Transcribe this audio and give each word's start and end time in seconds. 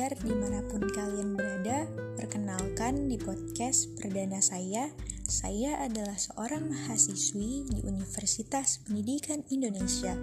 pelajar 0.00 0.16
di 0.24 0.32
mana 0.32 0.64
pun 0.64 0.80
kalian 0.96 1.36
berada, 1.36 1.84
perkenalkan 2.16 3.12
di 3.12 3.20
podcast 3.20 3.92
perdana 4.00 4.40
saya. 4.40 4.88
Saya 5.28 5.76
adalah 5.76 6.16
seorang 6.16 6.72
mahasiswi 6.72 7.68
di 7.68 7.84
Universitas 7.84 8.80
Pendidikan 8.80 9.44
Indonesia. 9.52 10.16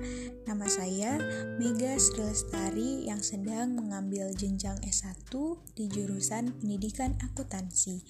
Nama 0.49 0.65
saya 0.65 1.21
Mega 1.61 1.93
Sri 1.93 2.25
Lestari 2.25 3.05
yang 3.05 3.21
sedang 3.21 3.77
mengambil 3.77 4.33
jenjang 4.33 4.81
S1 4.81 5.29
di 5.77 5.85
jurusan 5.93 6.57
Pendidikan 6.57 7.13
Akuntansi. 7.21 8.01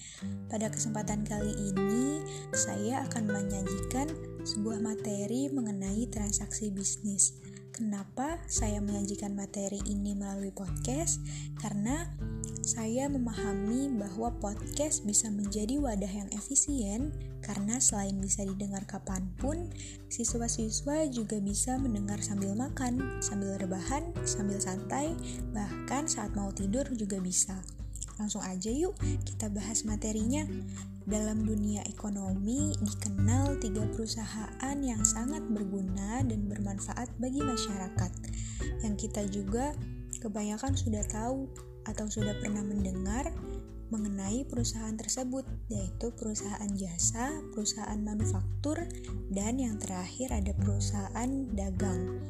Pada 0.48 0.72
kesempatan 0.72 1.28
kali 1.28 1.52
ini, 1.52 2.24
saya 2.56 3.04
akan 3.04 3.28
menyajikan 3.28 4.08
sebuah 4.48 4.80
materi 4.80 5.52
mengenai 5.52 6.08
transaksi 6.08 6.72
bisnis. 6.72 7.36
Kenapa 7.78 8.42
saya 8.50 8.82
menyajikan 8.82 9.38
materi 9.38 9.78
ini 9.86 10.10
melalui 10.10 10.50
podcast? 10.50 11.22
Karena 11.62 12.10
saya 12.66 13.06
memahami 13.06 13.94
bahwa 13.94 14.34
podcast 14.42 15.06
bisa 15.06 15.30
menjadi 15.30 15.78
wadah 15.78 16.10
yang 16.10 16.26
efisien 16.34 17.14
karena 17.38 17.78
selain 17.78 18.18
bisa 18.18 18.42
didengar 18.42 18.82
kapan 18.82 19.30
pun, 19.38 19.70
siswa-siswa 20.10 21.06
juga 21.14 21.38
bisa 21.38 21.78
mendengar 21.78 22.18
sambil 22.18 22.58
makan, 22.58 23.22
sambil 23.22 23.54
rebahan, 23.54 24.10
sambil 24.26 24.58
santai, 24.58 25.14
bahkan 25.54 26.10
saat 26.10 26.34
mau 26.34 26.50
tidur 26.50 26.82
juga 26.98 27.22
bisa. 27.22 27.62
Langsung 28.18 28.42
aja 28.42 28.74
yuk 28.74 28.98
kita 29.22 29.54
bahas 29.54 29.86
materinya. 29.86 30.42
Dalam 31.08 31.40
dunia 31.48 31.80
ekonomi 31.88 32.76
dikenal 32.84 33.56
tiga 33.64 33.80
perusahaan 33.96 34.76
yang 34.76 35.00
sangat 35.08 35.40
berguna 35.48 36.20
dan 36.20 36.44
bermanfaat 36.52 37.08
bagi 37.16 37.40
masyarakat. 37.40 38.12
Yang 38.84 38.94
kita 39.08 39.24
juga 39.32 39.72
kebanyakan 40.20 40.76
sudah 40.76 41.00
tahu 41.08 41.48
atau 41.88 42.04
sudah 42.12 42.36
pernah 42.44 42.60
mendengar 42.60 43.32
mengenai 43.88 44.44
perusahaan 44.44 44.92
tersebut, 44.92 45.48
yaitu 45.72 46.12
perusahaan 46.12 46.68
jasa, 46.76 47.40
perusahaan 47.56 47.96
manufaktur, 48.04 48.76
dan 49.32 49.56
yang 49.56 49.80
terakhir 49.80 50.28
ada 50.28 50.52
perusahaan 50.52 51.48
dagang. 51.56 52.20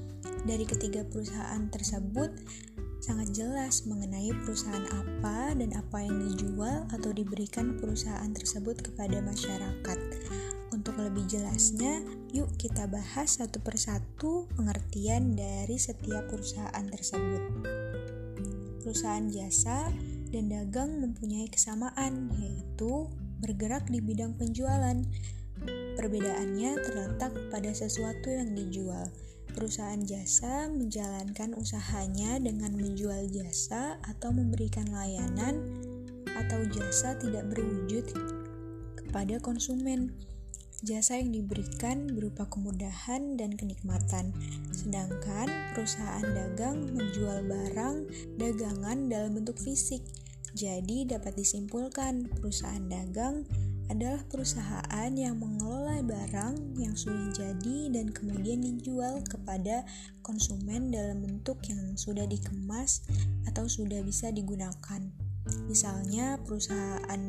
Dari 0.47 0.63
ketiga 0.63 1.03
perusahaan 1.03 1.67
tersebut, 1.67 2.31
sangat 3.09 3.33
jelas 3.33 3.89
mengenai 3.89 4.28
perusahaan 4.45 4.84
apa 4.92 5.56
dan 5.56 5.73
apa 5.73 6.05
yang 6.05 6.28
dijual 6.28 6.84
atau 6.92 7.09
diberikan 7.09 7.81
perusahaan 7.81 8.28
tersebut 8.28 8.84
kepada 8.84 9.25
masyarakat. 9.25 9.98
Untuk 10.77 11.01
lebih 11.01 11.25
jelasnya, 11.25 12.05
yuk 12.36 12.53
kita 12.61 12.84
bahas 12.84 13.41
satu 13.41 13.64
persatu 13.64 14.45
pengertian 14.53 15.33
dari 15.33 15.81
setiap 15.81 16.29
perusahaan 16.29 16.84
tersebut. 16.84 17.64
Perusahaan 18.84 19.25
jasa 19.33 19.89
dan 20.29 20.53
dagang 20.53 21.01
mempunyai 21.01 21.48
kesamaan, 21.48 22.29
yaitu 22.36 23.09
bergerak 23.41 23.89
di 23.89 24.05
bidang 24.05 24.36
penjualan. 24.36 25.01
Perbedaannya 25.97 26.77
terletak 26.84 27.33
pada 27.48 27.73
sesuatu 27.73 28.29
yang 28.29 28.53
dijual. 28.53 29.09
Perusahaan 29.59 29.98
jasa 30.06 30.70
menjalankan 30.70 31.51
usahanya 31.59 32.39
dengan 32.39 32.78
menjual 32.78 33.27
jasa 33.27 33.98
atau 34.06 34.31
memberikan 34.31 34.87
layanan 34.87 35.83
atau 36.31 36.62
jasa 36.70 37.19
tidak 37.19 37.42
berwujud 37.51 38.06
kepada 38.95 39.42
konsumen. 39.42 40.14
Jasa 40.86 41.19
yang 41.19 41.34
diberikan 41.34 42.06
berupa 42.06 42.47
kemudahan 42.47 43.34
dan 43.34 43.59
kenikmatan, 43.59 44.31
sedangkan 44.70 45.51
perusahaan 45.75 46.23
dagang 46.23 46.95
menjual 46.95 47.42
barang 47.51 48.07
dagangan 48.39 49.11
dalam 49.11 49.42
bentuk 49.42 49.58
fisik. 49.58 50.07
Jadi, 50.55 51.02
dapat 51.02 51.35
disimpulkan, 51.35 52.30
perusahaan 52.30 52.86
dagang 52.86 53.42
adalah 53.89 54.21
perusahaan 54.29 55.11
yang 55.17 55.41
mengelola 55.41 56.05
barang 56.05 56.77
yang 56.77 56.93
sudah 56.93 57.33
jadi 57.33 57.89
dan 57.93 58.13
kemudian 58.13 58.61
dijual 58.61 59.25
kepada 59.25 59.85
konsumen 60.21 60.93
dalam 60.93 61.25
bentuk 61.25 61.61
yang 61.69 61.97
sudah 61.97 62.29
dikemas 62.29 63.05
atau 63.49 63.65
sudah 63.65 64.05
bisa 64.05 64.29
digunakan. 64.29 65.01
Misalnya 65.65 66.37
perusahaan 66.45 67.23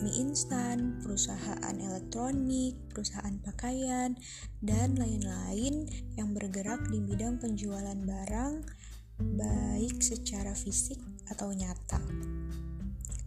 mie 0.00 0.14
instan, 0.22 1.02
perusahaan 1.02 1.76
elektronik, 1.76 2.78
perusahaan 2.94 3.34
pakaian, 3.42 4.14
dan 4.62 4.94
lain-lain 4.94 5.90
yang 6.14 6.30
bergerak 6.30 6.86
di 6.88 7.02
bidang 7.02 7.42
penjualan 7.42 7.98
barang 7.98 8.54
baik 9.20 10.00
secara 10.00 10.54
fisik 10.54 11.02
atau 11.28 11.52
nyata. 11.52 12.00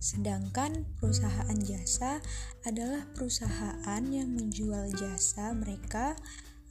Sedangkan 0.04 0.84
perusahaan 1.00 1.56
jasa 1.64 2.20
adalah 2.68 3.08
perusahaan 3.16 4.04
yang 4.12 4.36
menjual 4.36 4.92
jasa 5.00 5.56
mereka 5.56 6.20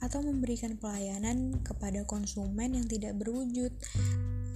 atau 0.05 0.21
memberikan 0.21 0.77
pelayanan 0.77 1.65
kepada 1.65 2.05
konsumen 2.05 2.77
yang 2.77 2.85
tidak 2.85 3.17
berwujud, 3.17 3.73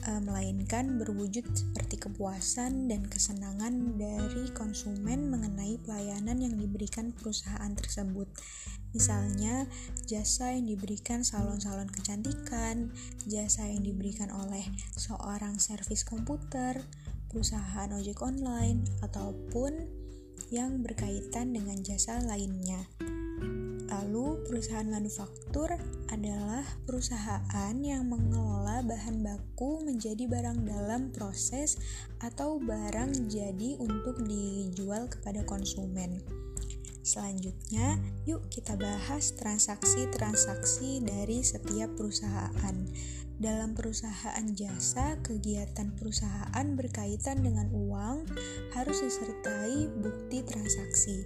eh, 0.05 0.21
melainkan 0.21 1.01
berwujud 1.01 1.41
seperti 1.57 1.97
kepuasan 2.05 2.85
dan 2.85 3.01
kesenangan 3.09 3.97
dari 3.97 4.53
konsumen 4.53 5.33
mengenai 5.33 5.81
pelayanan 5.81 6.37
yang 6.37 6.53
diberikan 6.53 7.09
perusahaan 7.17 7.73
tersebut. 7.73 8.29
Misalnya, 8.93 9.65
jasa 10.05 10.53
yang 10.53 10.69
diberikan 10.69 11.25
salon-salon 11.25 11.89
kecantikan, 11.89 12.93
jasa 13.25 13.67
yang 13.67 13.81
diberikan 13.81 14.29
oleh 14.31 14.63
seorang 14.95 15.57
servis 15.57 16.05
komputer, 16.07 16.85
perusahaan 17.37 17.93
ojek 17.93 18.17
online, 18.25 18.81
ataupun 19.05 19.77
yang 20.49 20.81
berkaitan 20.81 21.53
dengan 21.53 21.77
jasa 21.85 22.17
lainnya. 22.25 22.81
Lalu, 23.93 24.41
perusahaan 24.49 24.89
manufaktur 24.89 25.69
adalah 26.09 26.65
perusahaan 26.89 27.77
yang 27.77 28.09
mengelola 28.09 28.81
bahan 28.81 29.21
baku 29.21 29.85
menjadi 29.85 30.25
barang 30.25 30.65
dalam 30.65 31.13
proses 31.13 31.77
atau 32.25 32.57
barang 32.57 33.29
jadi 33.29 33.77
untuk 33.85 34.17
dijual 34.25 35.05
kepada 35.05 35.45
konsumen. 35.45 36.17
Selanjutnya, 37.07 37.95
yuk 38.27 38.51
kita 38.51 38.75
bahas 38.75 39.31
transaksi-transaksi 39.39 40.99
dari 41.07 41.39
setiap 41.39 41.95
perusahaan. 41.95 42.75
Dalam 43.39 43.79
perusahaan 43.79 44.43
jasa, 44.51 45.15
kegiatan 45.23 45.95
perusahaan 45.95 46.67
berkaitan 46.75 47.47
dengan 47.47 47.71
uang 47.71 48.27
harus 48.75 48.99
disertai 48.99 49.87
bukti 50.03 50.43
transaksi. 50.43 51.23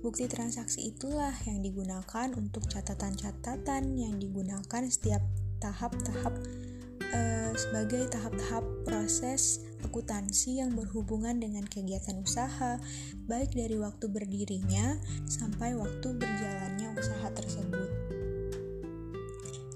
Bukti 0.00 0.32
transaksi 0.32 0.96
itulah 0.96 1.36
yang 1.44 1.60
digunakan 1.60 2.32
untuk 2.32 2.64
catatan-catatan 2.72 3.92
yang 4.00 4.16
digunakan 4.16 4.82
setiap 4.88 5.20
tahap-tahap 5.60 6.32
eh, 7.12 7.52
sebagai 7.54 8.08
tahap-tahap 8.10 8.64
proses 8.88 9.60
akuntansi 9.84 10.62
yang 10.62 10.72
berhubungan 10.72 11.38
dengan 11.38 11.66
kegiatan 11.66 12.18
usaha, 12.22 12.80
baik 13.28 13.52
dari 13.54 13.76
waktu 13.76 14.08
berdirinya 14.08 14.96
sampai 15.28 15.76
waktu 15.76 16.16
berjalannya 16.16 16.96
usaha 16.96 17.28
tersebut. 17.34 17.90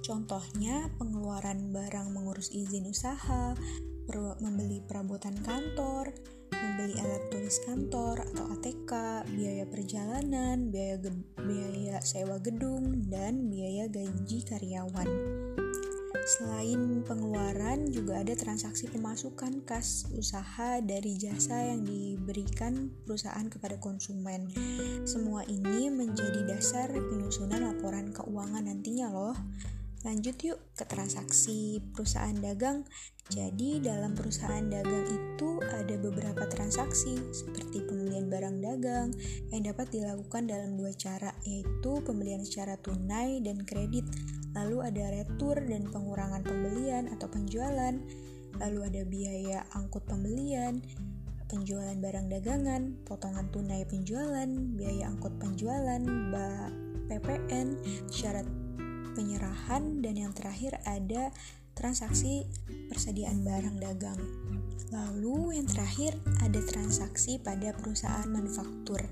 Contohnya, 0.07 0.87
pengeluaran 1.03 1.75
barang 1.75 2.15
mengurus 2.15 2.55
izin 2.55 2.87
usaha, 2.87 3.59
membeli 4.39 4.79
perabotan 4.87 5.35
kantor, 5.43 6.15
membeli 6.55 6.95
alat 7.03 7.27
tulis 7.35 7.59
kantor 7.67 8.23
atau 8.23 8.47
ATK, 8.55 8.93
biaya 9.35 9.67
perjalanan, 9.67 10.71
biaya, 10.71 11.03
biaya 11.43 11.99
sewa 12.07 12.39
gedung, 12.39 13.11
dan 13.11 13.51
biaya 13.51 13.91
gaji 13.91 14.47
karyawan. 14.47 15.11
Selain 16.27 17.07
pengeluaran, 17.07 17.91
juga 17.91 18.23
ada 18.23 18.35
transaksi 18.35 18.91
pemasukan 18.91 19.63
kas 19.63 20.11
usaha 20.15 20.83
dari 20.83 21.15
jasa 21.15 21.75
yang 21.75 21.87
diberikan 21.87 22.91
perusahaan 23.07 23.47
kepada 23.47 23.79
konsumen. 23.79 24.51
Semua 25.07 25.47
ini 25.47 25.91
menjadi 25.91 26.47
dasar 26.47 26.91
penyusunan 26.91 27.63
laporan 27.63 28.11
keuangan 28.11 28.67
nantinya 28.67 29.07
loh. 29.11 29.37
Lanjut 30.07 30.39
yuk 30.39 30.59
ke 30.79 30.87
transaksi 30.87 31.83
perusahaan 31.91 32.37
dagang. 32.39 32.87
Jadi 33.27 33.83
dalam 33.83 34.15
perusahaan 34.15 34.63
dagang 34.63 35.03
itu 35.11 35.59
ada 35.67 35.99
beberapa 35.99 36.47
transaksi 36.47 37.19
seperti 37.35 37.83
pembelian 37.83 38.31
barang 38.31 38.57
dagang 38.63 39.11
yang 39.51 39.67
dapat 39.67 39.91
dilakukan 39.91 40.47
dalam 40.47 40.79
dua 40.79 40.95
cara 40.95 41.35
yaitu 41.43 41.99
pembelian 42.07 42.47
secara 42.47 42.79
tunai 42.79 43.43
dan 43.43 43.67
kredit. 43.67 44.07
Lalu 44.57 44.77
ada 44.89 45.05
retur 45.13 45.61
dan 45.61 45.85
pengurangan 45.93 46.41
pembelian 46.41 47.13
atau 47.13 47.29
penjualan. 47.29 47.95
Lalu 48.57 48.81
ada 48.89 49.03
biaya 49.05 49.59
angkut 49.77 50.09
pembelian, 50.09 50.81
penjualan 51.47 51.95
barang 51.95 52.27
dagangan, 52.33 52.97
potongan 53.05 53.53
tunai 53.53 53.85
penjualan, 53.85 54.49
biaya 54.75 55.13
angkut 55.13 55.37
penjualan, 55.37 56.01
PPN, 57.07 57.77
syarat 58.11 58.49
penyerahan, 59.15 60.01
dan 60.01 60.15
yang 60.17 60.33
terakhir 60.33 60.81
ada 60.89 61.31
transaksi 61.77 62.49
persediaan 62.89 63.45
barang 63.45 63.77
dagang. 63.79 64.21
Lalu 64.91 65.61
yang 65.61 65.69
terakhir 65.69 66.17
ada 66.41 66.61
transaksi 66.65 67.37
pada 67.39 67.77
perusahaan 67.77 68.27
manufaktur. 68.27 69.05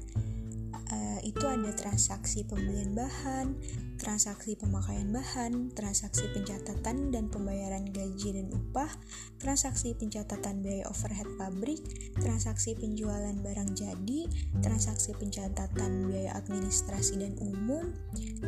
Uh, 0.90 1.13
itu 1.24 1.48
ada 1.48 1.72
transaksi 1.72 2.44
pembelian 2.44 2.92
bahan, 2.92 3.56
transaksi 3.96 4.52
pemakaian 4.60 5.08
bahan, 5.08 5.72
transaksi 5.72 6.28
pencatatan 6.36 7.08
dan 7.08 7.32
pembayaran 7.32 7.88
gaji 7.88 8.36
dan 8.36 8.52
upah, 8.52 8.92
transaksi 9.40 9.96
pencatatan 9.96 10.60
biaya 10.60 10.84
overhead 10.92 11.26
pabrik, 11.40 11.80
transaksi 12.20 12.76
penjualan 12.76 13.32
barang 13.40 13.70
jadi, 13.72 14.28
transaksi 14.60 15.16
pencatatan 15.16 16.12
biaya 16.12 16.36
administrasi 16.36 17.16
dan 17.24 17.34
umum, 17.40 17.96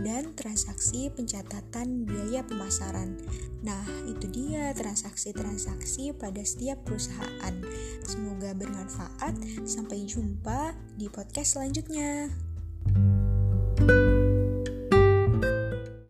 dan 0.05 0.37
transaksi 0.37 1.08
pencatatan 1.08 2.05
biaya 2.05 2.44
pemasaran. 2.44 3.17
Nah, 3.64 3.82
itu 4.06 4.28
dia 4.28 4.70
transaksi-transaksi 4.76 6.14
pada 6.14 6.44
setiap 6.44 6.84
perusahaan. 6.84 7.55
Semoga 8.05 8.52
bermanfaat. 8.55 9.34
Sampai 9.67 10.06
jumpa 10.06 10.76
di 10.94 11.11
podcast 11.11 11.58
selanjutnya. 11.58 12.45
Thank 12.94 13.91
you 13.91 14.15